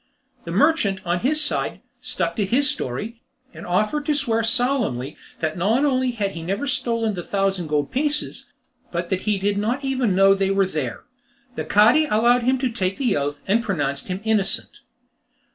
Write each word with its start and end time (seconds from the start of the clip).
The 0.45 0.51
merchant, 0.51 0.99
on 1.05 1.19
his 1.19 1.43
side, 1.43 1.79
stuck 2.01 2.35
to 2.37 2.45
his 2.47 2.67
story, 2.67 3.21
and 3.53 3.67
offered 3.67 4.03
to 4.07 4.15
swear 4.15 4.43
solemnly 4.43 5.15
that 5.41 5.59
not 5.59 5.85
only 5.85 6.09
had 6.09 6.31
he 6.31 6.41
never 6.41 6.65
stolen 6.65 7.13
the 7.13 7.21
thousand 7.21 7.67
gold 7.67 7.91
pieces, 7.91 8.51
but 8.91 9.11
that 9.11 9.21
he 9.29 9.37
did 9.37 9.59
not 9.59 9.85
even 9.85 10.15
know 10.15 10.33
they 10.33 10.49
were 10.49 10.65
there. 10.65 11.03
The 11.53 11.65
Cadi 11.65 12.05
allowed 12.05 12.41
him 12.41 12.57
to 12.57 12.69
take 12.71 12.97
the 12.97 13.15
oath, 13.15 13.43
and 13.47 13.63
pronounced 13.63 14.07
him 14.07 14.21
innocent. 14.23 14.79